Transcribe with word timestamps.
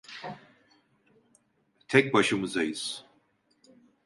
Tek 1.87 2.13
başımızayız. 2.13 3.05